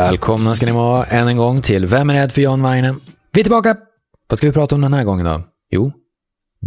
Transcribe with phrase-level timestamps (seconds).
[0.00, 2.94] Välkomna ska ni vara än en gång till Vem är rädd för John Weine?
[3.32, 3.76] Vi är tillbaka!
[4.28, 5.42] Vad ska vi prata om den här gången då?
[5.70, 5.92] Jo,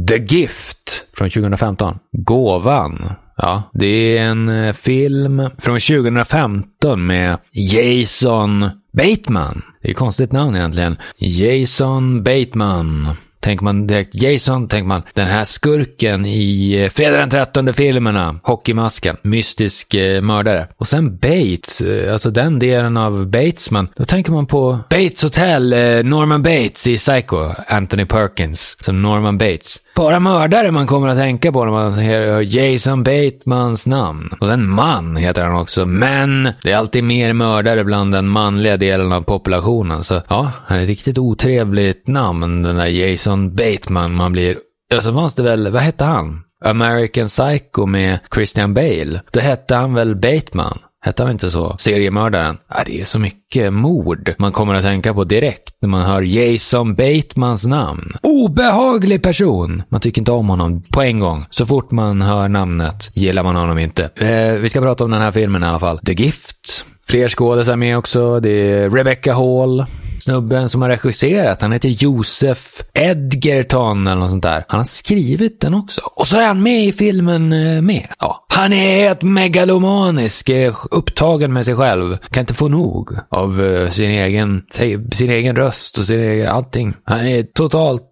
[0.08, 2.00] The Gift från 2015.
[2.12, 3.12] Gåvan.
[3.38, 9.62] Ja, det är en eh, film från 2015 med Jason Bateman.
[9.82, 10.98] Det är ett konstigt namn egentligen.
[11.18, 13.16] Jason Bateman.
[13.44, 18.40] Tänker man direkt Jason, tänker man den här skurken i eh, Fredag den 13 filmerna,
[18.44, 20.68] Hockeymasken, mystisk eh, mördare.
[20.78, 25.74] Och sen Bates, eh, alltså den delen av Batesman, då tänker man på Bates Hotel,
[25.74, 29.78] eh, Norman Bates i Psycho, Anthony Perkins, som Norman Bates.
[29.96, 34.30] Bara mördare man kommer att tänka på när man hör Jason Batemans namn.
[34.40, 38.78] Och sen man heter han också, men det är alltid mer mördare bland den manliga
[38.78, 40.04] delen av populationen.
[40.04, 44.14] Så ja, han är ett riktigt otrevligt namn, den där Jason Bateman.
[44.14, 44.58] Man blir...
[44.90, 46.44] Ja, så fanns det väl, vad hette han?
[46.66, 49.22] American Psycho med Christian Bale.
[49.32, 50.80] Då hette han väl Bateman?
[51.06, 51.76] Hette han inte så?
[51.78, 52.58] Seriemördaren?
[52.68, 56.22] Ja, det är så mycket mord man kommer att tänka på direkt när man hör
[56.22, 58.18] Jason Batemans namn.
[58.22, 59.84] Obehaglig person!
[59.90, 61.46] Man tycker inte om honom på en gång.
[61.50, 64.10] Så fort man hör namnet gillar man honom inte.
[64.16, 66.00] Eh, vi ska prata om den här filmen i alla fall.
[66.00, 66.86] The Gift.
[67.08, 68.40] Fler skådisar med också.
[68.40, 69.86] Det är Rebecca Hall.
[70.24, 74.66] Snubben som har regisserat, han heter Josef Edgerton eller något sånt där.
[74.68, 76.02] Han har skrivit den också.
[76.16, 78.08] Och så är han med i filmen eh, med.
[78.20, 78.46] Ja.
[78.54, 82.18] Han är helt megalomanisk, eh, upptagen med sig själv.
[82.32, 84.64] Kan inte få nog av eh, sin egen,
[85.12, 86.94] sin egen röst och sin egen allting.
[87.04, 88.10] Han är totalt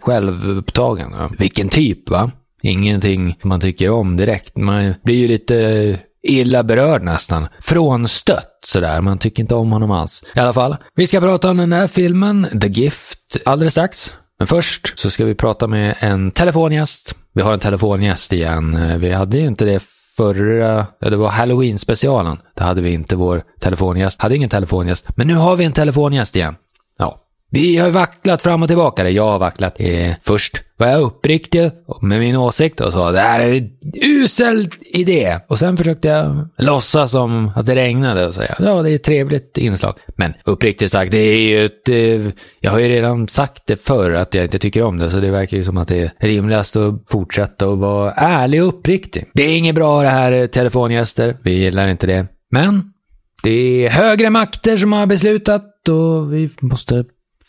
[0.00, 1.12] självupptagen.
[1.38, 2.30] Vilken typ va?
[2.62, 4.56] Ingenting man tycker om direkt.
[4.56, 7.48] Man blir ju lite illa berörd nästan.
[7.60, 9.00] Frånstött sådär.
[9.00, 10.24] Man tycker inte om honom alls.
[10.34, 14.14] I alla fall, vi ska prata om den här filmen, The Gift, alldeles strax.
[14.38, 17.14] Men först så ska vi prata med en telefongäst.
[17.34, 19.00] Vi har en telefongäst igen.
[19.00, 19.82] Vi hade ju inte det
[20.16, 22.38] förra, ja det var halloween-specialen.
[22.56, 25.06] Där hade vi inte vår telefongäst, hade ingen telefongäst.
[25.16, 26.54] Men nu har vi en telefongäst igen.
[27.54, 29.02] Vi har vacklat fram och tillbaka.
[29.02, 29.74] Eller jag har vacklat.
[29.78, 31.70] Eh, först var jag uppriktig
[32.00, 33.70] med min åsikt och sa det här är en
[34.02, 35.38] usel idé.
[35.48, 39.02] Och sen försökte jag låtsas som att det regnade och säga ja, det är ett
[39.02, 39.94] trevligt inslag.
[40.16, 41.88] Men uppriktigt sagt, det är ju ett...
[41.88, 45.20] Eh, jag har ju redan sagt det förr att jag inte tycker om det, så
[45.20, 49.26] det verkar ju som att det är rimligast att fortsätta och vara ärlig och uppriktig.
[49.34, 51.36] Det är inget bra det här eh, telefongäster.
[51.42, 52.26] Vi gillar inte det.
[52.50, 52.82] Men
[53.42, 57.04] det är högre makter som har beslutat och vi måste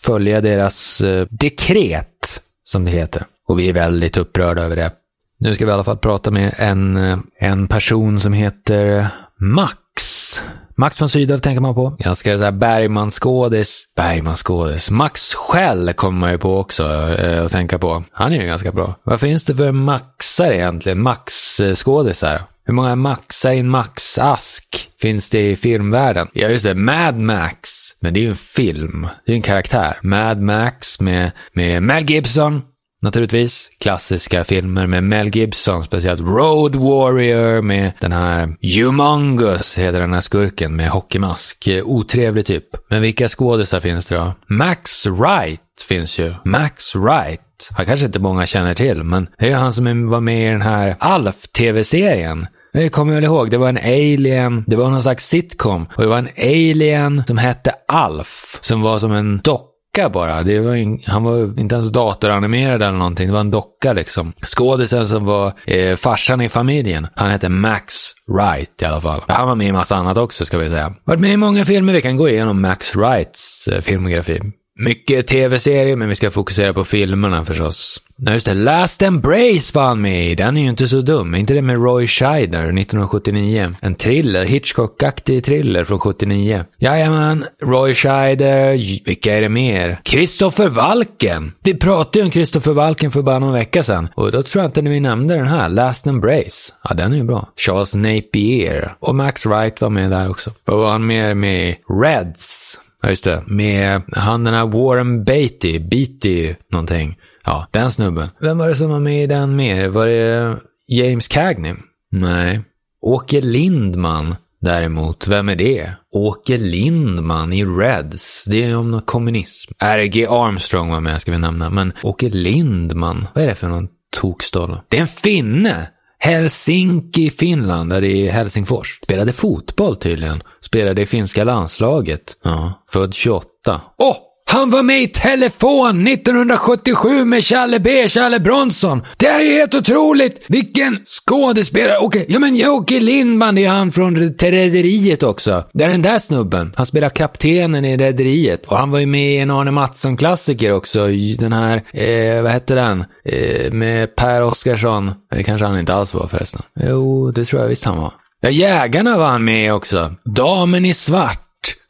[0.06, 3.26] följa deras eh, dekret, som det heter.
[3.48, 4.92] Och vi är väldigt upprörda över det.
[5.40, 9.08] Nu ska vi i alla fall prata med en, eh, en person som heter
[9.40, 10.42] Max.
[10.78, 11.96] Max von Sydow tänker man på.
[12.00, 13.84] Ganska såhär Bergmanskådis.
[13.96, 14.90] Bergmanskådis.
[14.90, 18.04] Max Schell kommer man ju på också eh, att tänka på.
[18.12, 18.96] Han är ju ganska bra.
[19.04, 21.02] Vad finns det för Maxar egentligen?
[21.02, 22.36] Max-skådisar?
[22.36, 26.28] Eh, hur många Maxa i en Max-ask finns det i filmvärlden?
[26.34, 26.76] Ja, just det.
[26.76, 27.70] Mad Max.
[28.00, 29.02] Men det är ju en film.
[29.02, 29.98] Det är ju en karaktär.
[30.04, 32.62] Mad Max med, med Mel Gibson.
[33.02, 33.70] Naturligtvis.
[33.80, 40.22] Klassiska filmer med Mel Gibson, speciellt Road Warrior med den här Humongous, heter den här
[40.22, 41.68] skurken med hockeymask.
[41.84, 42.66] Otrevlig typ.
[42.90, 44.34] Men vilka skådisar finns det då?
[44.48, 46.34] Max Wright finns ju.
[46.46, 47.42] Max Wright.
[47.76, 50.52] Han kanske inte många känner till, men det är ju han som var med i
[50.52, 52.48] den här Alf-tv-serien.
[52.72, 55.88] Jag kommer väl ihåg, det var en alien, det var någon slags sitcom.
[55.96, 60.44] Och det var en alien som hette Alf, som var som en docka bara.
[60.44, 63.28] Det var in, han var inte ens datoranimerad eller någonting.
[63.28, 64.34] Det var en docka liksom.
[64.46, 67.08] Skådisen som var eh, farsan i familjen.
[67.16, 67.94] Han hette Max
[68.28, 69.24] Wright i alla fall.
[69.28, 70.94] Han var med i massa annat också ska vi säga.
[71.04, 71.94] Varit med i många filmer.
[71.94, 74.40] Vi kan gå igenom Max Wrights eh, filmografi.
[74.80, 78.02] Mycket tv-serier, men vi ska fokusera på filmerna förstås.
[78.18, 78.54] Nej, just det.
[78.54, 80.36] Last Embrace var han med i.
[80.36, 81.34] Den är ju inte så dum.
[81.34, 83.76] Är inte det med Roy Scheider 1979?
[83.82, 86.66] En thriller, Hitchcock-aktig thriller från 79.
[86.78, 88.72] Jajamän, Roy Scheider.
[89.06, 90.02] Vilka är det mer?
[90.04, 91.52] Christopher Walken!
[91.64, 94.10] Vi pratade ju om Christopher Walken för bara någon vecka sedan.
[94.16, 96.74] Och då tror jag inte vi nämnde den här, Last Embrace.
[96.84, 97.50] Ja, den är ju bra.
[97.58, 98.96] Charles Napier.
[99.00, 100.52] Och Max Wright var med där också.
[100.66, 101.78] Vad var han mer med i?
[102.04, 102.80] Reds.
[103.06, 103.44] Ja, just det.
[103.48, 107.18] Med han den här Warren Beatty, Beatty någonting.
[107.44, 108.30] Ja, den snubben.
[108.42, 109.88] Vem var det som var med i den mer?
[109.88, 110.58] Var det
[110.88, 111.74] James Cagney?
[112.12, 112.62] Nej.
[113.02, 115.90] Åke Lindman däremot, vem är det?
[116.12, 118.44] Åke Lindman i Reds.
[118.44, 119.74] Det är om någon kommunism.
[119.80, 120.28] R.G.
[120.30, 121.70] Armstrong var med, ska vi nämna.
[121.70, 123.88] Men Åke Lindman, vad är det för någon
[124.18, 124.82] tokstolle?
[124.90, 125.88] Det är en finne!
[126.26, 129.00] Helsinki, Finland, där det är Helsingfors.
[129.04, 130.44] Spelade fotboll tydligen.
[130.62, 132.38] Spelade i finska landslaget.
[132.44, 133.82] Ja, född 28.
[133.98, 134.12] Åh!
[134.12, 134.16] Oh!
[134.56, 138.10] Han var med i Telefon 1977 med Challe B.
[138.10, 139.04] Challe Bronson.
[139.18, 140.46] Det här är helt otroligt!
[140.48, 141.98] Vilken skådespelare!
[141.98, 142.34] Okej, okay.
[142.34, 145.64] ja men Jocke Lindman, det är han från Rederiet också.
[145.74, 146.74] Det är den där snubben.
[146.78, 148.66] Han spelar kaptenen i Rederiet.
[148.66, 151.08] Och han var ju med i en Arne Mattsson-klassiker också.
[151.40, 153.06] Den här, eh, vad hette den?
[153.26, 155.14] Eh, med Per Oscarsson.
[155.32, 156.62] Det kanske han inte alls var förresten.
[156.76, 158.14] Jo, det tror jag visst han var.
[158.42, 160.16] Ja, Jägarna var han med också.
[160.26, 161.45] Damen i svart.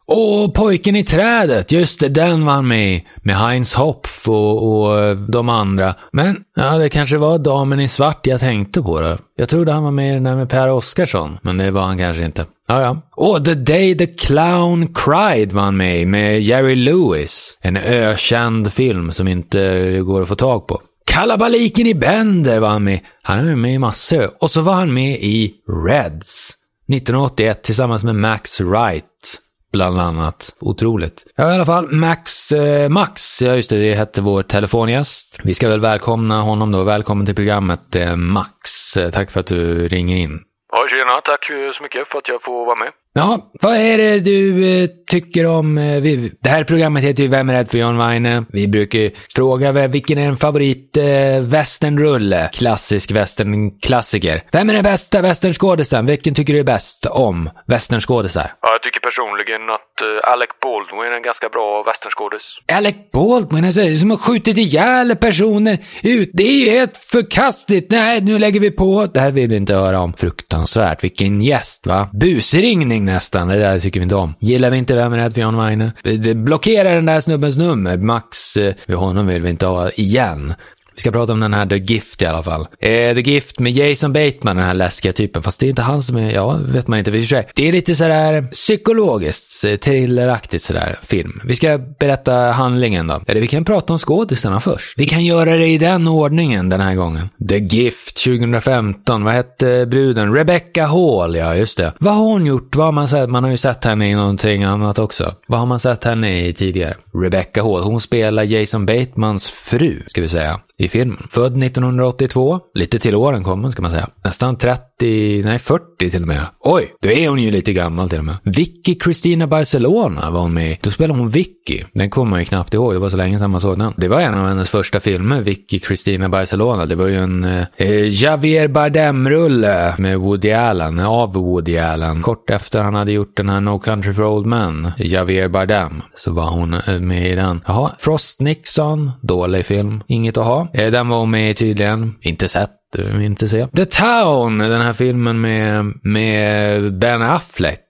[0.07, 4.99] Och Pojken i trädet, just det, den var han med Med Heinz Hopf och, och
[4.99, 5.95] eh, de andra.
[6.11, 9.17] Men, ja, det kanske var Damen i svart jag tänkte på då.
[9.35, 11.97] Jag trodde han var med i den där med Per Oscarsson, men det var han
[11.97, 12.45] kanske inte.
[12.67, 12.97] Ja, ja.
[13.11, 17.57] Och The Day the Clown Cried var han med med Jerry Lewis.
[17.61, 20.81] En ökänd film som inte går att få tag på.
[21.05, 22.99] Kalabaliken i Bender var han med.
[23.21, 24.29] Han är med i massor.
[24.41, 25.53] Och så var han med i
[25.87, 26.53] Reds.
[26.87, 29.39] 1981 tillsammans med Max Wright.
[29.75, 30.55] Bland annat.
[30.59, 31.25] Otroligt.
[31.35, 35.39] Ja, i alla fall Max, eh, Max, ja just det, det hette vår telefongäst.
[35.43, 36.83] Vi ska väl välkomna honom då.
[36.83, 38.97] Välkommen till programmet eh, Max.
[38.97, 40.39] Eh, tack för att du ringer in.
[40.71, 41.21] Ja, tjena.
[41.21, 42.91] Tack eh, så mycket för att jag får vara med.
[43.17, 45.77] Ja, vad är det du eh, tycker om...
[45.77, 48.45] Eh, vi, det här programmet heter ju Vem är rädd för John Weine?
[48.49, 52.49] Vi brukar fråga vilken är en favorit eh, westernrulle?
[52.53, 54.41] Klassisk westernklassiker.
[54.51, 56.05] Vem är den bästa westernskådisen?
[56.05, 58.53] Vilken tycker du är bäst om westernskådisar?
[58.61, 62.57] Ja, jag tycker personligen att uh, Alec Baldwin är en ganska bra westernskådis.
[62.73, 66.29] Alec Baldwin, alltså, som har skjutit ihjäl personer ut.
[66.33, 67.91] Det är ju helt förkastligt.
[67.91, 69.07] Nej, nu lägger vi på.
[69.13, 70.13] Det här vill vi inte höra om.
[70.13, 71.03] Fruktansvärt.
[71.03, 72.09] Vilken gäst, va?
[72.13, 73.47] Busringning nästan.
[73.47, 74.33] Det där tycker vi inte om.
[74.39, 75.91] Gillar vi inte Vem är rädd för John Weine?
[76.03, 77.97] Det blockerar den där snubbens nummer.
[77.97, 80.53] Max, eh, honom vill vi inte ha igen.
[80.95, 82.61] Vi ska prata om den här The Gift i alla fall.
[82.79, 85.43] Eh, The Gift med Jason Bateman, den här läskiga typen.
[85.43, 87.47] Fast det är inte han som är, ja, vet man inte för sig.
[87.55, 91.41] Det är lite sådär psykologiskt, eh, thrilleraktigt sådär film.
[91.43, 93.21] Vi ska berätta handlingen då.
[93.27, 94.93] Eller vi kan prata om skådisarna först.
[94.97, 97.29] Vi kan göra det i den ordningen den här gången.
[97.49, 100.33] The Gift 2015, vad hette bruden?
[100.33, 101.93] Rebecca Hall, ja just det.
[101.99, 102.75] Vad har hon gjort?
[102.75, 103.29] Vad har man sett?
[103.29, 105.35] Man har ju sett henne i någonting annat också.
[105.47, 106.95] Vad har man sett henne i tidigare?
[107.13, 111.27] Rebecca Hall, hon spelar Jason Batemans fru, ska vi säga i filmen.
[111.29, 114.09] Född 1982, lite till åren kommen ska man säga.
[114.23, 116.45] Nästan 30, nej 40 till och med.
[116.59, 118.35] Oj, då är hon ju lite gammal till och med.
[118.43, 120.79] Vicky Christina Barcelona var hon med i.
[120.81, 121.83] Då spelade hon Vicky.
[121.93, 123.93] Den kommer man ju knappt ihåg, det var så länge sedan man såg den.
[123.97, 126.85] Det var en av hennes första filmer, Vicky Christina Barcelona.
[126.85, 132.21] Det var ju en eh, eh, Javier Bardem-rulle med Woody Allen, av Woody Allen.
[132.21, 136.33] Kort efter han hade gjort den här No Country for Old Men, Javier Bardem, så
[136.33, 137.61] var hon eh, med i den.
[137.67, 140.64] Jaha, Frost Nixon, dålig film, inget att ha.
[140.73, 142.15] Eh, den var med tydligen.
[142.21, 142.71] Inte sett.
[142.97, 143.67] Vill inte se.
[143.67, 147.81] The Town, den här filmen med, med Ben Affleck.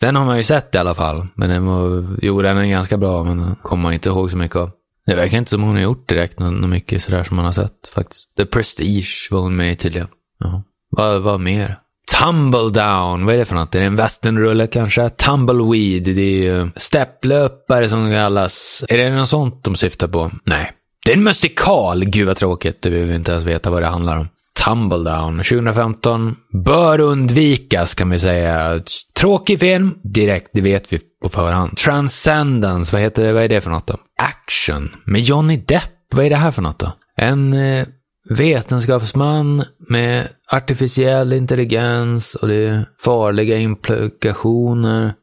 [0.00, 1.26] Den har man ju sett i alla fall.
[1.34, 4.36] Men den var, jo den är ganska bra, men den kommer man inte ihåg så
[4.36, 4.70] mycket av.
[5.06, 7.90] Det verkar inte som hon har gjort direkt något mycket sådär som man har sett
[7.94, 8.36] faktiskt.
[8.36, 10.08] The Prestige var hon med i tydligen.
[10.38, 10.62] Ja.
[10.90, 11.78] Vad, vad mer?
[12.20, 13.74] Tumbledown, vad är det för något?
[13.74, 15.08] Är det en westernrulle kanske?
[15.08, 18.84] Tumbleweed, det är ju stepplöpare som det kallas.
[18.88, 20.30] Är det något sånt de syftar på?
[20.44, 20.72] Nej,
[21.04, 22.04] det är en musikal.
[22.04, 22.82] Gud vad tråkigt.
[22.82, 24.28] Det vill vi inte ens veta vad det handlar om.
[24.64, 28.80] Tumbledown 2015 bör undvikas kan vi säga.
[29.20, 31.76] Tråkig film, direkt, det vet vi på förhand.
[31.76, 33.96] Transcendence, vad heter det, vad är det för något då?
[34.22, 36.92] Action, med Johnny Depp, vad är det här för något då?
[37.16, 37.86] En eh,
[38.30, 45.14] vetenskapsman med artificiell intelligens och det är farliga implikationer.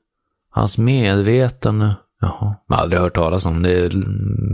[0.52, 1.96] Hans medvetande.
[2.22, 3.62] Jaha, jag har aldrig hört talas om.
[3.62, 3.90] Det är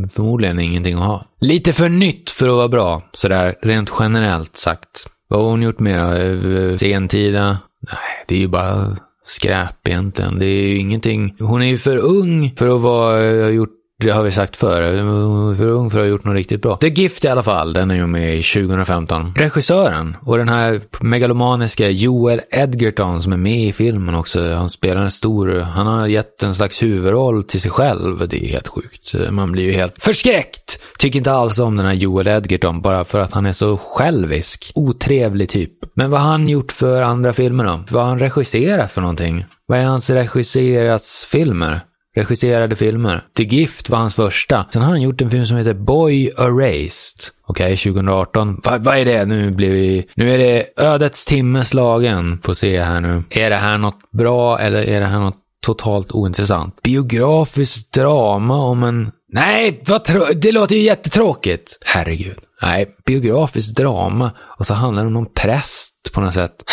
[0.07, 1.25] förmodligen ingenting att ha.
[1.41, 5.07] Lite för nytt för att vara bra, sådär rent generellt sagt.
[5.27, 5.99] Vad har hon gjort mer?
[5.99, 7.47] Eh, eh, sentida?
[7.81, 10.39] Nej, det är ju bara skräp egentligen.
[10.39, 11.35] Det är ju ingenting.
[11.39, 15.55] Hon är ju för ung för att vara, eh, gjort det har vi sagt förr.
[15.55, 16.75] För ung för att ha gjort något riktigt bra.
[16.75, 19.33] The Gift i alla fall, den är ju med i 2015.
[19.35, 24.53] Regissören och den här megalomaniska Joel Edgerton som är med i filmen också.
[24.53, 28.27] Han spelar en stor, han har gett en slags huvudroll till sig själv.
[28.27, 29.15] Det är helt sjukt.
[29.31, 30.79] Man blir ju helt förskräckt.
[30.97, 34.71] Tycker inte alls om den här Joel Edgerton bara för att han är så självisk.
[34.75, 35.71] Otrevlig typ.
[35.93, 37.83] Men vad har han gjort för andra filmer då?
[37.89, 39.45] Vad har han regisserat för någonting?
[39.65, 41.81] Vad är hans regisserats filmer?
[42.17, 43.23] Regisserade filmer.
[43.37, 44.65] The Gift var hans första.
[44.73, 47.33] Sen har han gjort en film som heter Boy Erased.
[47.45, 48.61] Okej, okay, 2018.
[48.63, 49.25] Vad va är det?
[49.25, 50.07] Nu blir vi...
[50.15, 52.39] Nu är det ödets timme slagen.
[52.43, 53.23] Får se här nu.
[53.29, 56.81] Är det här något bra eller är det här något totalt ointressant?
[56.81, 59.11] Biografiskt drama om en...
[59.33, 60.01] Nej, vad
[60.41, 61.77] det låter ju jättetråkigt.
[61.85, 62.37] Herregud.
[62.61, 64.31] Nej, biografiskt drama.
[64.59, 66.63] Och så handlar det om någon präst på något sätt.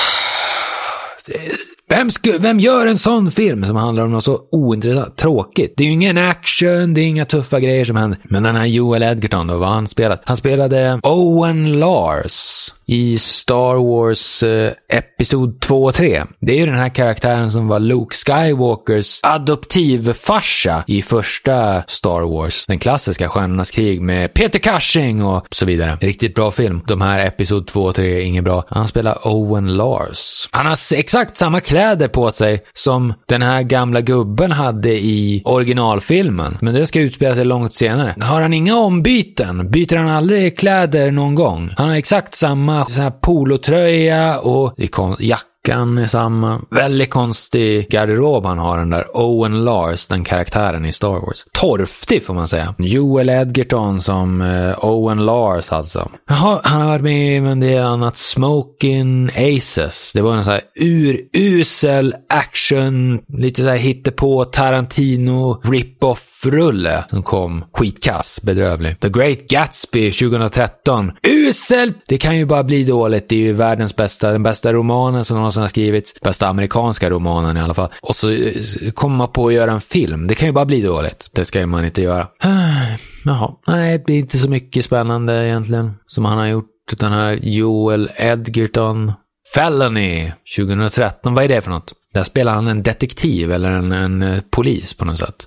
[1.94, 5.74] Vem, sku, vem gör en sån film som handlar om något så ointressant, tråkigt?
[5.76, 8.18] Det är ju ingen action, det är inga tuffa grejer som händer.
[8.24, 10.22] Men den här Joel Edgerton då, vad har han spelat?
[10.24, 16.24] Han spelade Owen Lars i Star Wars eh, Episod 2 och 3.
[16.40, 22.66] Det är ju den här karaktären som var Luke Skywalkers adoptivfarsa i första Star Wars.
[22.66, 25.98] Den klassiska Stjärnornas krig med Peter Cushing och så vidare.
[26.00, 26.80] Riktigt bra film.
[26.86, 28.64] De här Episod 2 och 3 är inget bra.
[28.68, 30.48] Han spelar Owen Lars.
[30.50, 36.58] Han har exakt samma kläder på sig som den här gamla gubben hade i originalfilmen.
[36.60, 38.14] Men det ska utspela sig långt senare.
[38.20, 39.70] Har han inga ombyten?
[39.70, 41.74] Byter han aldrig kläder någon gång?
[41.76, 44.74] Han har exakt samma samma så här polotröja och
[45.20, 46.60] jacka Jackan är samma.
[46.70, 51.44] Väldigt konstig garderob han har den där Owen Lars, den karaktären i Star Wars.
[51.52, 52.74] Torftig får man säga.
[52.78, 56.10] Joel Edgerton som eh, Owen Lars alltså.
[56.28, 58.16] Jaha, han har varit med i en del annat.
[58.16, 60.12] Smoking Aces.
[60.14, 67.64] Det var en sån här urusel action, lite så här hittepå Tarantino rip-off-rulle som kom
[67.72, 69.00] skitkass, bedrövlig.
[69.00, 71.12] The Great Gatsby 2013.
[71.22, 71.92] Usel!
[72.08, 73.28] Det kan ju bara bli dåligt.
[73.28, 76.20] Det är ju världens bästa, den bästa romanen som någonsin har skrivits.
[76.20, 77.92] Bästa amerikanska romanen i alla fall.
[78.02, 80.26] Och så eh, kommer man på att göra en film.
[80.26, 81.30] Det kan ju bara bli dåligt.
[81.32, 82.28] Det ska man inte göra.
[83.24, 86.70] Jaha, nej, det blir inte så mycket spännande egentligen som han har gjort.
[86.98, 89.12] Den här Joel Edgerton
[89.54, 91.34] Felony 2013.
[91.34, 91.92] Vad är det för något?
[92.14, 95.46] Där spelar han en detektiv eller en, en eh, polis på något sätt.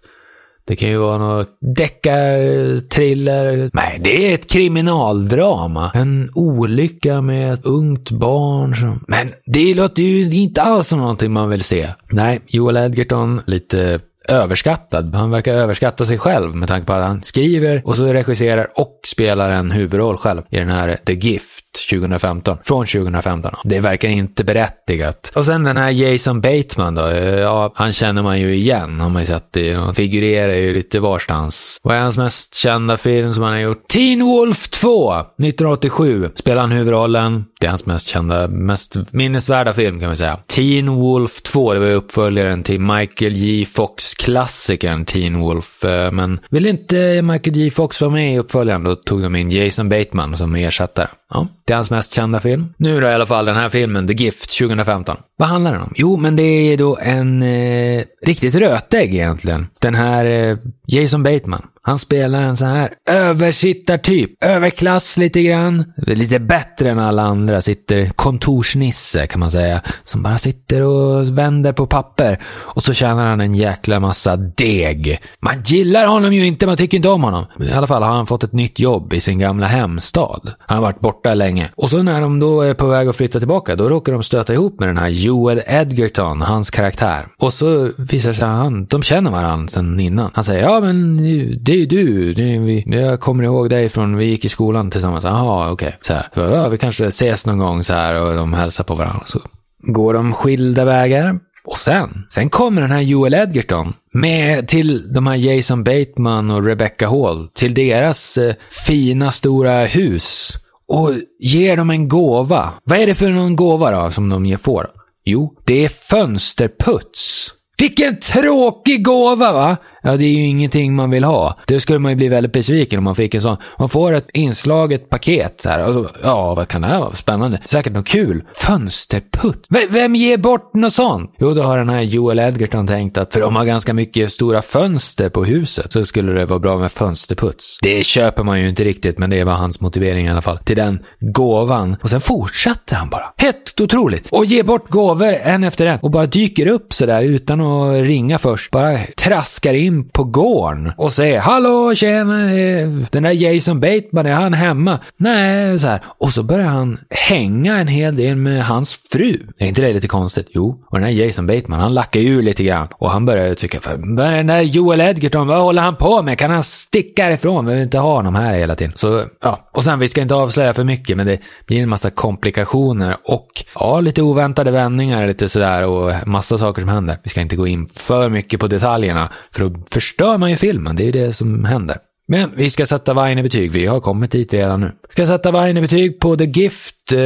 [0.68, 3.70] Det kan ju vara något deckarthriller.
[3.74, 5.92] Nej, det är ett kriminaldrama.
[5.94, 9.04] En olycka med ett ungt barn som...
[9.08, 11.90] Men det låter ju inte alls som någonting man vill se.
[12.12, 15.16] Nej, Joel Edgerton, lite överskattad.
[15.16, 19.00] Han verkar överskatta sig själv med tanke på att han skriver och så regisserar och
[19.06, 22.58] spelar en huvudroll själv i den här The Gift 2015.
[22.64, 23.56] Från 2015.
[23.64, 25.32] Det verkar inte berättigat.
[25.36, 27.08] Och sen den här Jason Bateman då.
[27.08, 29.00] Eh, ja, han känner man ju igen.
[29.00, 29.74] Har man ju sett i.
[29.74, 31.78] Han figurerar ju lite varstans.
[31.84, 33.88] Vad är hans mest kända film som han har gjort?
[33.88, 35.14] Teen Wolf 2!
[35.14, 36.30] 1987.
[36.36, 37.46] Spelar han huvudrollen.
[37.60, 40.38] Det är hans mest kända, mest minnesvärda film kan vi säga.
[40.48, 43.66] Teen Wolf 2, det var uppföljaren till Michael J.
[43.66, 45.84] Fox-klassikern Teen Wolf.
[45.86, 47.70] Eh, men ville inte Michael J.
[47.70, 51.08] Fox vara med i uppföljaren, då tog de in Jason Bateman som ersättare.
[51.30, 52.74] Ja, det är hans mest kända film.
[52.78, 55.18] Nu då i alla fall den här filmen, The Gift 2015.
[55.38, 55.94] Vad handlar den om?
[55.96, 59.68] Jo, men det är då en eh, riktigt rötägg egentligen.
[59.80, 60.58] Den här eh,
[60.88, 61.68] Jason Bateman.
[61.88, 64.44] Han spelar en sån här översittartyp.
[64.44, 65.94] Överklass lite grann.
[65.98, 67.62] Lite bättre än alla andra.
[67.62, 69.82] Sitter kontorsnisse kan man säga.
[70.04, 72.44] Som bara sitter och vänder på papper.
[72.48, 75.20] Och så tjänar han en jäkla massa deg.
[75.40, 77.46] Man gillar honom ju inte, man tycker inte om honom.
[77.62, 80.52] I alla fall har han fått ett nytt jobb i sin gamla hemstad.
[80.60, 81.70] Han har varit borta länge.
[81.76, 84.54] Och så när de då är på väg att flytta tillbaka, då råkar de stöta
[84.54, 87.28] ihop med den här Joel Edgerton, hans karaktär.
[87.38, 90.32] Och så visar det sig att han, de känner varandra sedan innan.
[90.34, 91.18] Han säger, ja men
[91.64, 92.34] det är du.
[92.34, 92.84] Det är vi.
[92.88, 95.24] Jag kommer ihåg dig från, vi gick i skolan tillsammans.
[95.24, 95.88] Jaha, okej.
[95.88, 95.98] Okay.
[96.02, 99.24] Så här, ja, vi kanske ses någon gång så här och de hälsar på varandra.
[99.26, 99.40] Så
[99.80, 101.40] går de skilda vägar.
[101.66, 106.66] Och sen, sen kommer den här Joel Edgerton med till de här Jason Bateman och
[106.66, 110.54] Rebecca Hall, till deras eh, fina stora hus
[110.88, 112.74] och ger dem en gåva.
[112.84, 114.88] Vad är det för någon gåva då som de får?
[115.26, 117.52] Jo, det är fönsterputs.
[117.80, 119.78] Vilken tråkig gåva va?
[120.08, 121.58] Ja, det är ju ingenting man vill ha.
[121.68, 123.58] Det skulle man ju bli väldigt besviken om man fick en sån.
[123.80, 125.80] Man får ett inslaget paket så här.
[125.80, 127.16] Alltså, ja, vad kan det här vara?
[127.16, 127.62] Spännande.
[127.66, 128.44] Säkert något kul.
[128.56, 129.66] Fönsterputt.
[129.70, 131.36] V vem ger bort något sånt?
[131.40, 134.62] Jo, då har den här Joel Edgerton tänkt att för de har ganska mycket stora
[134.62, 137.78] fönster på huset så skulle det vara bra med fönsterputs.
[137.82, 140.58] Det köper man ju inte riktigt, men det var hans motivering i alla fall.
[140.58, 141.96] Till den gåvan.
[142.04, 143.34] Och sen fortsätter han bara.
[143.38, 144.28] Helt otroligt.
[144.30, 146.00] Och ger bort gåvor en efter en.
[146.00, 148.72] Och bara dyker upp sådär utan att ringa först.
[148.72, 154.34] Bara traskar in på gården och säger hallå tjena, eh, den där Jason Bateman, är
[154.34, 155.00] han hemma?
[155.18, 156.02] Nej, så här.
[156.18, 159.40] Och så börjar han hänga en hel del med hans fru.
[159.58, 160.48] Är inte det lite konstigt?
[160.52, 163.80] Jo, och den här Jason Bateman, han lackar ur lite grann och han börjar tycka,
[163.80, 166.38] för den där Joel Edgerton, vad håller han på med?
[166.38, 167.66] Kan han sticka härifrån?
[167.66, 168.94] Vi vill inte ha honom här hela tiden.
[168.96, 169.70] Så, ja.
[169.72, 173.48] Och sen, vi ska inte avslöja för mycket, men det blir en massa komplikationer och
[173.76, 177.20] ja, lite oväntade vändningar, lite sådär och massa saker som händer.
[177.24, 180.96] Vi ska inte gå in för mycket på detaljerna, för då förstör man ju filmen.
[180.96, 181.98] Det är ju det som händer.
[182.28, 183.72] Men vi ska sätta Weine-betyg.
[183.72, 184.92] Vi har kommit dit redan nu.
[185.10, 187.20] Ska sätta Weine-betyg på The Gift eh,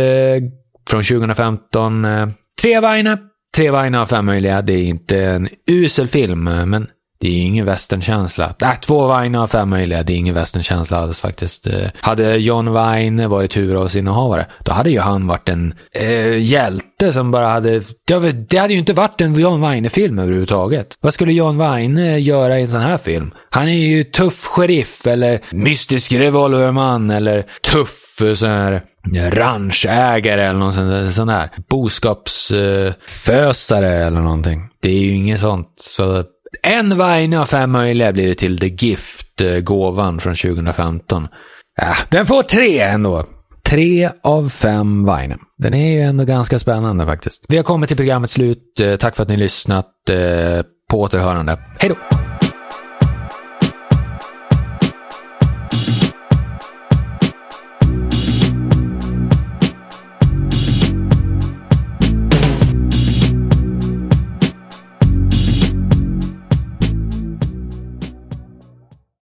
[0.89, 2.05] från 2015.
[2.05, 2.27] Eh,
[2.61, 3.17] tre Vine.
[3.55, 4.61] Tre Vine av fem möjliga.
[4.61, 6.87] Det är inte en usel film, eh, men
[7.21, 8.55] det är ingen västernkänsla.
[8.61, 10.03] Äh, två Vine av fem möjliga.
[10.03, 11.67] Det är ingen västernkänsla alls faktiskt.
[11.67, 17.31] Eh, hade John Vine varit huvudrollsinnehavare, då hade ju han varit en eh, hjälte som
[17.31, 17.81] bara hade...
[18.47, 20.87] Det hade ju inte varit en John Vine-film överhuvudtaget.
[21.01, 23.31] Vad skulle John Vine eh, göra i en sån här film?
[23.49, 28.81] Han är ju tuff sheriff eller mystisk revolverman eller tuff eh, sån här
[29.31, 31.49] ranchägare eller någon sån där.
[31.69, 34.61] Boskapsfösare eller någonting.
[34.81, 35.73] Det är ju inget sånt.
[35.75, 36.23] Så
[36.63, 41.27] en Vine av fem möjliga blir det till The Gift, gåvan från 2015.
[41.81, 43.25] Äh, den får tre ändå.
[43.69, 45.39] Tre av fem vaine.
[45.57, 47.45] Den är ju ändå ganska spännande faktiskt.
[47.49, 48.79] Vi har kommit till programmets slut.
[48.81, 50.09] Eh, tack för att ni lyssnat.
[50.09, 51.59] Eh, på återhörande.
[51.79, 52.30] Hej då!